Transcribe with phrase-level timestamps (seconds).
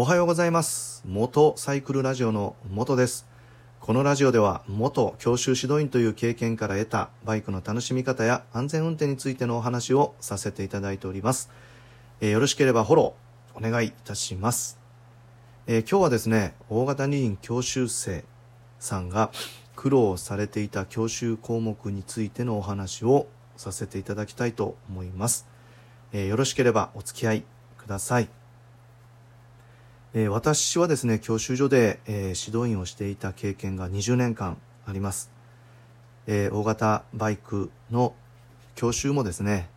[0.00, 1.02] おはようございます。
[1.06, 3.26] 元サイクルラジオの元です。
[3.80, 11.50] このラジオでは元教習指導員という経験から得たバイクの楽しみ方や安全運転についてのお話をさせていただいております。
[12.22, 14.78] えーよろしければフォローお願いいたします。
[15.66, 18.24] えー今日はですね、大型二輪教習生
[18.78, 19.30] さんが
[19.76, 23.26] 苦労されていた教習項目についてのお話を
[23.58, 25.46] させていただきたいと思います。
[26.14, 27.44] えーよろしければお付き合い
[27.76, 28.39] ください。
[30.12, 35.30] えー私はですね、教習所で、えー指導員をしていた経験が20年間あります。
[36.26, 38.14] えー大型バイクの
[38.74, 39.70] 教習もですね、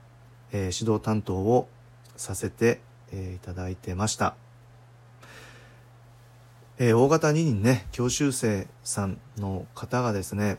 [0.51, 1.67] えー指導担当を
[2.15, 4.35] させて、えーいただいてました。
[6.79, 10.57] えー大型二輪ね、教習生さんの方がですね、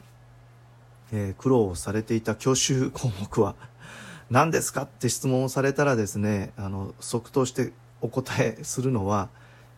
[1.11, 3.57] えー苦労されていた教習項目は
[4.31, 9.31] 何ですかって質問をされたらですね、あの、即答してお答えするのは、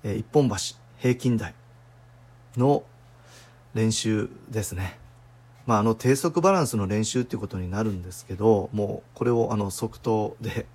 [0.02, 0.56] えー一本橋
[0.98, 1.54] 平均台
[2.56, 2.84] の
[3.74, 4.98] 練習ですね。
[5.66, 10.66] まあ、あの、低速バランスの練習っていうことになるんですけど、もう、これをあの、即答で、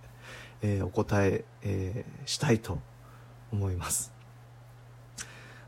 [0.62, 2.80] えーお答ええーしたいと
[3.52, 4.12] 思います。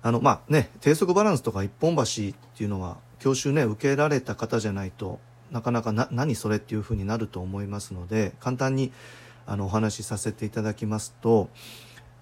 [0.02, 2.06] あの、まあね、低速バランスとか一本橋っ
[2.56, 5.20] ていうのは、教習ね、受けられた方じゃないと
[5.54, 8.92] なかなかな、何それっていうふうになると思いますので、簡単に、
[9.46, 11.50] あの、お話しさせていただきますと、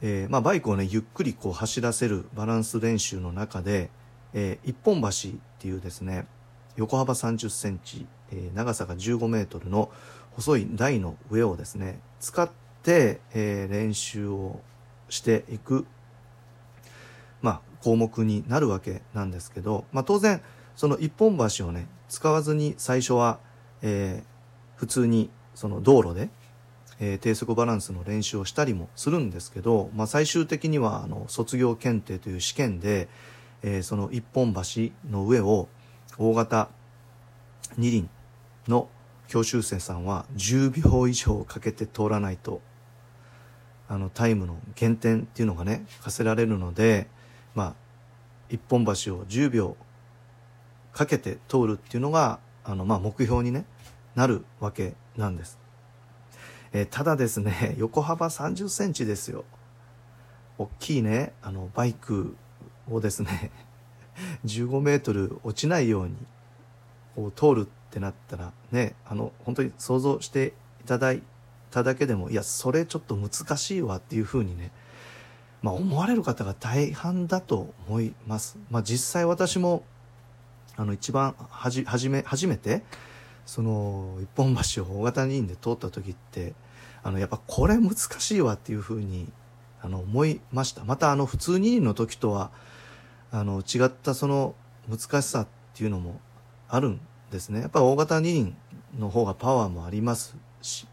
[0.03, 3.89] えーまあ、バイクをね、ゆっくりこう走らせるバランス練習の中で、
[4.33, 5.11] えー一本橋っ
[5.59, 6.25] ていうですね、
[6.75, 9.91] 横幅30センチ、えー長さが15メートルの
[10.31, 12.49] 細い台の上をですね、使っ
[12.83, 14.59] て、え練習を
[15.09, 15.85] していく、
[17.41, 20.41] まあ、項目になるわけなんですけど、まあ、当然、
[20.75, 23.39] その一本橋をね、使わずに最初は、
[23.83, 24.23] え
[24.77, 26.29] 普通にその道路で、
[27.01, 33.09] えー低速バランスの練習をしたりもするんですけど、まあ、最終的にはあの卒業検定という試験で、
[33.63, 35.67] えーその一本橋の上を
[36.17, 36.69] 大型
[37.77, 38.09] 二輪
[38.67, 38.87] の
[39.27, 42.61] 教習生さんは10秒以上かけて通らないと
[43.87, 47.07] あのタイムの減点っていうのがね課せられるので
[47.55, 47.75] まあ
[48.49, 49.77] 一本橋を10秒
[50.93, 53.65] かけて通るっていうのがあのまあ目標にね
[54.15, 55.60] なるわけなんです。
[56.73, 59.43] えーただですね、 横幅30センチですよ。
[60.57, 62.35] 大きいね、あの、バイク
[62.89, 63.51] をですね、
[64.45, 66.15] 15メートル落ちないように、
[67.15, 71.21] こう通るってなったら、ね、あの、本当に想像していただい
[71.71, 74.71] ただけでも、いや、それちょっと難しいわっていうふうにね、
[75.61, 78.57] まあ思われる方が大半だと思います。
[78.69, 79.83] まあ実際私も、
[80.77, 82.83] あの、一番はじ、はじめ、初めて、
[83.45, 86.53] その一本橋を大型二輪で通った時って
[87.03, 89.31] あのやっぱこれ難しいわっていうふうに
[89.81, 90.83] あの思いました。
[90.83, 92.51] またあの普通二輪の時とは
[93.31, 94.53] あの違ったその
[94.89, 96.19] 難しさっていうのも
[96.69, 97.01] あるん
[97.31, 97.61] ですね。
[97.61, 98.55] やっぱ大型二輪
[98.99, 100.87] の方がパワーもありますし。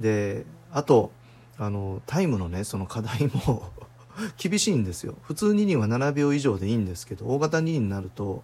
[0.00, 1.10] であと
[1.58, 3.70] あのタイムのねその課題も
[4.36, 5.14] 厳しいんですよ。
[5.22, 8.42] 普通二輪は7秒以上でいいんですけど大型二輪になると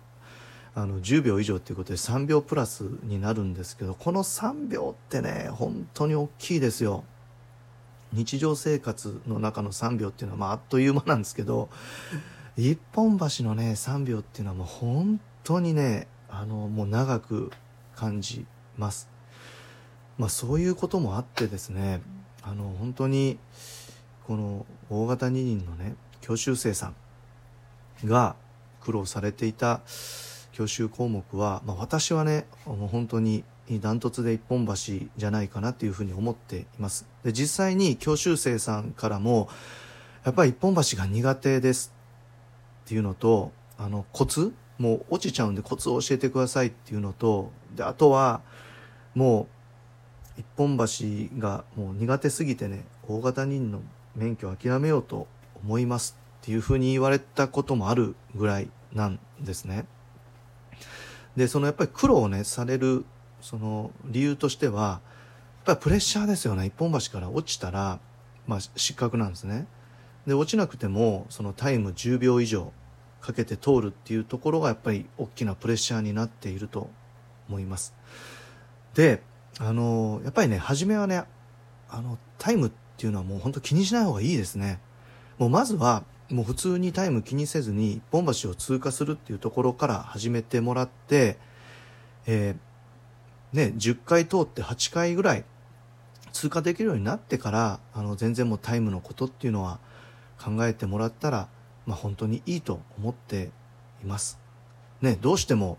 [0.75, 7.05] あの10秒以上ということで3秒プラスになるんですけどこの3秒ってね本当に大きいですよ。
[8.13, 11.71] 日常生活の中の3秒っていうのは、まあ、あっという間なんですけど
[12.59, 17.51] 一本橋のね3秒っていうのはもう本当にねあのもう長く
[17.95, 18.47] 感じ
[18.79, 19.09] ます。
[20.19, 22.01] まあそういうこともあってですね
[22.43, 23.39] あの本当に
[24.27, 26.93] この大型二輪のね教習生さ
[28.05, 28.37] んが
[28.81, 29.81] 苦労されていた
[30.53, 33.45] 教習項目は、まあ、私はねもう本当に
[33.81, 34.75] ダントツで一本橋
[35.17, 39.49] じゃないかなっていうふうに思っていますで実際に教習生さんからも
[40.25, 41.93] やっぱり一本橋が苦手です
[42.85, 48.41] っていうのとあのコツもう落ちちゃうんでコツを教えてくださいっていうのとであとは
[49.15, 49.47] も
[50.37, 53.81] う一本橋がもう苦手すぎてね大型人の
[54.15, 55.27] 免許を諦めようと
[55.63, 59.87] 思いますっていうふうに言われたこともあるぐらいなんですね。
[61.37, 63.05] でそのやっぱり苦労をねされる
[63.41, 65.01] その理由としてはやっ
[65.65, 66.67] ぱりプレッシャーですよね。
[66.67, 68.01] 一本橋から落ちたら、
[68.47, 69.67] まあ、失格なんですね。
[70.27, 72.73] で落ちなくてもそのタイム10秒以上
[73.21, 76.91] かけて通るっていうところがやっぱり大きなプレッシャーになっていると
[77.49, 77.95] 思います。
[78.95, 79.23] で
[79.59, 81.25] あのやっぱりね初めはね
[81.89, 84.81] あのタイムっていうのはもう本当気にしない方がいいですね。
[85.39, 91.37] もうまずはもう普通にタイム気にせずに一本橋を通過するっていうところから始めてもらって、
[92.27, 95.45] えーね、10回通って8回ぐらい
[96.33, 99.79] 通過できるようになってからあの全然もうタイムのことっていうのは
[100.43, 101.49] 考えてもらったら、
[101.87, 103.51] まあ、本当にいいと思って
[104.03, 104.39] います。
[105.01, 105.79] ね、どうしても、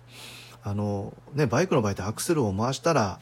[0.64, 3.20] あの、ね、バイクの場合ってアクセルを回したら、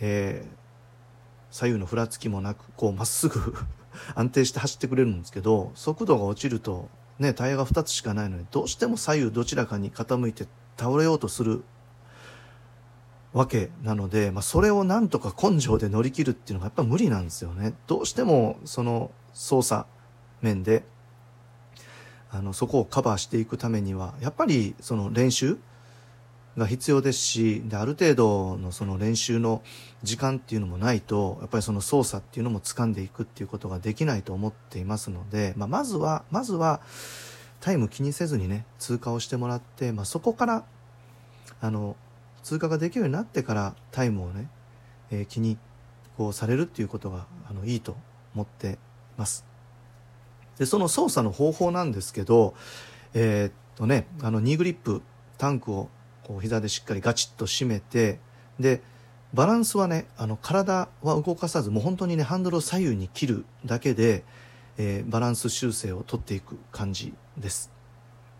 [0.00, 3.54] えー、左右のふらつきもなく、こう、まっすぐ
[4.14, 10.46] 安定して走ってくれるんですけど、速度が落ちると、ね、タイヤが2つしかないのに、どうしても左右どちらかに傾いて
[10.76, 11.64] 倒れようとする
[13.32, 17.74] わけなので、まあ、それをなんとか根性で乗り切るっていうのがやっぱ無理なんですよね。
[17.86, 19.86] どうしてもその操作
[20.42, 20.84] 面で
[22.30, 25.58] あのそこをカバーしていくためにはやっぱりその練習
[26.56, 29.62] が必要ですしである程度のその練習の
[30.02, 36.80] 時間っていうのもないとやっぱりその操作っていうのも掴んでいくっていうことができないと思っていますので、まあ、まずはまずは
[37.60, 40.64] タイム気にせずにね通過をしてもらって、まあ、そこから
[41.60, 41.96] あの
[42.42, 44.48] 通過ができるようになってからタイムをね、
[45.10, 45.56] えー、気に
[46.18, 47.96] こうされるっていうことがあのいいと
[48.34, 48.78] 思って
[49.16, 49.46] ます。
[50.58, 52.54] でその操作の方法なんですけど
[53.14, 55.02] えー、っとねあのニーグリップ
[55.38, 55.88] タンクを
[56.26, 58.18] こう膝でしっかりガチッと締めて
[58.58, 58.82] で
[59.34, 64.24] バランスはねあの体は動かさずもう本当にねハンドルを左右に切るだけで、
[64.76, 67.70] えー、バランス修正を取っていく感じです。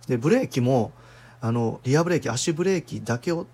[0.07, 0.93] でブレーキも
[1.41, 3.47] あのリアブレーキ足ブレーキだけを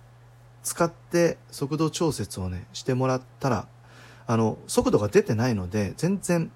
[0.63, 3.69] 使って速度調節をねしてもらったら
[4.27, 6.51] あの速度が出てないので全然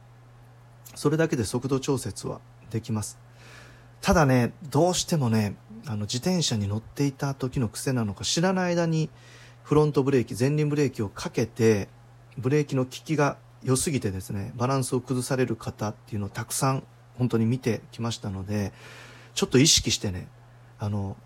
[0.95, 2.41] それだけで速度調節は
[2.71, 3.19] できます。
[4.01, 5.55] ただねどうしてもね
[5.87, 9.11] あの自転車に乗っていた時の癖なのか知らない間に
[9.62, 11.88] フロントブレーキ前輪ブレーキをかけて
[12.38, 16.84] ブレーキの効きが良すぎてですねバランスを崩される方っていうのをたくさん
[17.19, 18.73] 本当に見てきましたので
[19.34, 20.29] ちょっと意識してね
[20.79, 21.17] あの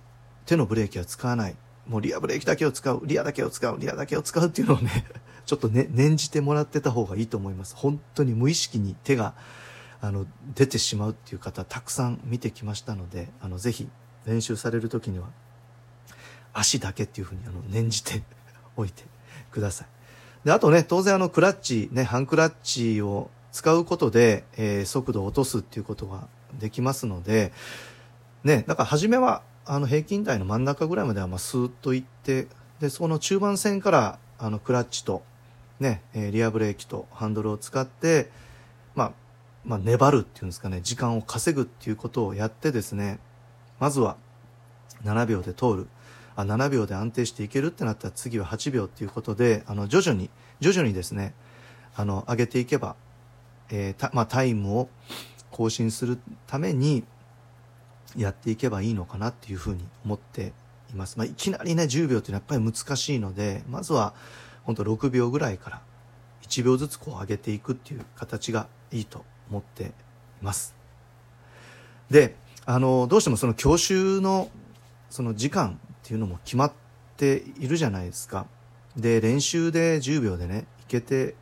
[0.45, 1.57] 手のブレーキは使わない。
[1.87, 4.91] もうリアブレーキだけを使うリアだけを使うリアだけを使うっていうのをね
[5.47, 7.77] ちょっとね念じてもらってた方がいいと思います。
[7.77, 9.35] 本当に無意識に手が
[10.01, 13.89] あの出てしまうっていう方たくさん見てきましたのであのぜひ
[14.27, 15.27] 練習される時には
[16.53, 18.23] 足だけっていうふうにあの念じて
[18.77, 19.05] おいて
[19.51, 19.89] ください。
[20.45, 26.29] であとね当然あのクラッチねハンクラッチを使うことで、えー、速度を落とすっていうことが
[26.59, 27.53] できますので
[28.45, 32.47] ねだから初めはあの平均台の真ん中ぐらいまではまあスーッといって
[32.81, 35.23] でその中盤線からあのクラッチと
[35.81, 38.31] ね、えー、リアブレーキとハンドルを使って、
[38.95, 39.13] まあ、
[39.65, 43.19] まあ粘るっていうんですかね時間を稼ぐっていうことをやってですね
[43.79, 44.17] まずは
[45.05, 45.89] 7秒で通る。
[46.37, 50.29] あ7秒で安定していけるってなったら次は8秒っていうことであの徐々に
[50.61, 51.35] 徐々にですね
[51.97, 52.95] あの上げていけば、
[53.71, 54.91] えーまあ、タイムを
[55.51, 57.05] 更新するために
[58.17, 60.53] やっていけばいいのかなっていうふうに思って
[60.91, 64.15] います、まあ、いきなりね10秒っていうのはやっぱり難しいのでまずは
[64.65, 65.83] 本当6秒ぐらいから
[66.43, 69.91] 1秒ずつこう上げていくっていう形がいいと思ってい
[70.43, 70.75] ます。
[72.11, 72.37] で
[72.69, 74.51] あのどうしてもその教習の
[75.09, 76.73] その時間っていうのも決まっ
[77.17, 78.47] ているじゃないですか。
[78.97, 81.37] で練習で10秒でねいけて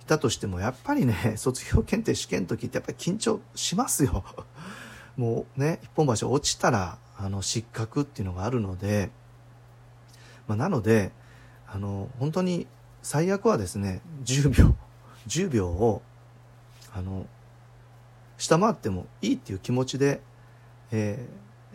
[0.00, 4.24] いたとしてもやっぱりね 卒業検定試験の時ってやっぱり緊張しますよ。
[5.18, 9.10] もうね一本橋落ちたらあの失格っていうのがあるので、
[10.48, 11.12] まあ、なので
[11.66, 12.66] あの本当に
[13.02, 14.74] 最悪はですね10秒
[15.28, 16.00] 10秒を
[16.94, 17.26] あの
[18.38, 20.22] 下回ってもいいっていう気持ちで
[20.90, 21.26] え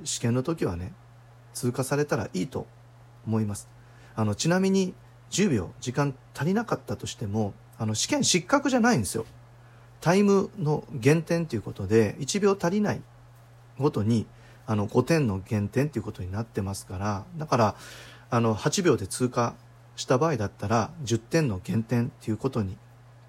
[0.01, 0.93] ー、試験の時はね
[1.53, 2.67] 通過されたらいいと
[3.25, 3.69] 思います。
[4.15, 4.93] あのちなみに
[5.31, 9.25] 10秒時間足りなかったとしてもあの試験失格じゃないんですよ。
[10.01, 13.01] タイムの減点ということで1秒足りない
[13.79, 14.27] ごとに
[14.67, 17.75] あの5点の減点ということになってますからだから
[18.29, 19.55] あの8秒で通過
[19.95, 22.77] した場合だったら10点の減点ということに、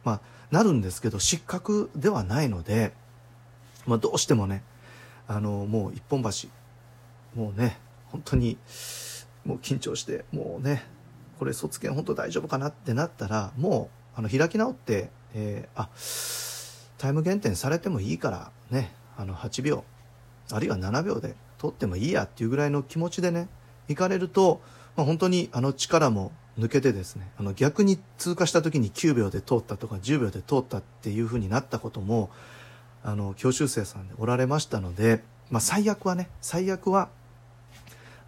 [0.05, 2.93] まあ、なるんですけど失格ではないので、
[3.87, 4.62] まあ、どうしてもね
[5.28, 6.49] あのもう一本橋
[7.35, 7.78] もうね
[8.11, 8.56] 本当に
[9.45, 10.85] もう緊張してもうね
[11.38, 15.88] これ卒検本当大丈夫かなってなったらもうあの開き直って、えー、あ
[16.99, 19.85] タイム減点されてもいいからねあの8秒
[20.50, 23.49] あるいは7秒で取ってもいいやっていうぐらいの気持ちでね
[23.88, 24.61] 行かれると、
[24.97, 32.30] まあ、本当にあの力も抜けてですねあの逆に通過した時に9秒で通ったとか10秒で通ったっていうふうになったことも
[33.03, 37.09] あの教習生さんでおられましたので、まあ、最悪はね最悪は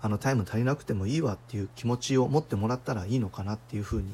[0.00, 4.12] あのタイム足りなくてもいいわっていう気持ちを持ってもらったらいいのかなっていうふうに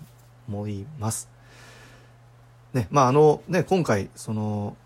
[0.49, 1.29] 思います。
[2.73, 4.77] ね、まああのね今回その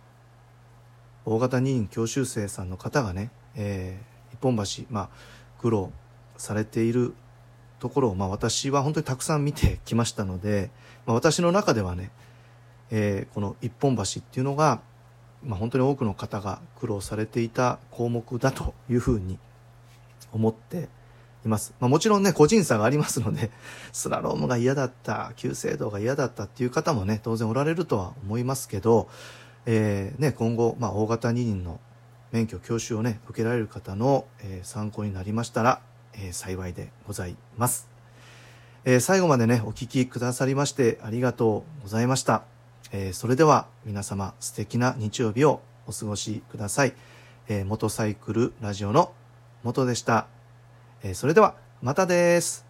[1.25, 5.09] 大型二輪教習生さんの方がね、えー、一本橋、まあ、
[5.61, 5.93] 苦労
[6.39, 7.13] されている
[7.81, 10.71] ところを、まあ、私は本当にたくさん見てきましたので、
[11.05, 12.11] まあ、私の中ではね、
[12.91, 14.81] えー、この一本橋っていうのが
[15.45, 19.39] まあ、本当に多くの方が苦労されていた項目だというふうに
[20.33, 20.89] 思って
[21.45, 21.75] います。
[21.81, 23.51] まあ、もちろんね、個人差がありますので、
[23.93, 29.09] スラロームが嫌だった、急制度が嫌だったっていう方もね、当然おられるとは思いますけど、
[29.67, 31.81] えー、ね、今後、まあ、大型二輪の
[32.33, 35.81] 免許教習をね、受けられる方の、えー、参考になりましたら、
[36.15, 37.89] えー、幸いでございます。
[38.85, 42.58] えー、最後までね、お聞きくださりましてありがとうございました。
[42.93, 46.95] えー、それでは皆様素敵な日曜日をお過ごしください。
[47.49, 49.13] えー、元サイクルラジオの
[49.63, 50.27] 元でした。
[51.03, 52.68] えー、それではまたです。